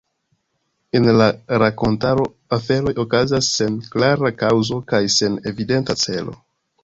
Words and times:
En 0.99 1.09
la 1.17 1.27
rakontaro 1.63 2.23
aferoj 2.57 2.93
okazas 3.05 3.51
sen 3.59 3.77
klara 3.95 4.33
kaŭzo 4.41 4.79
kaj 4.95 5.03
sen 5.17 5.37
evidenta 5.53 5.97
celo. 6.07 6.35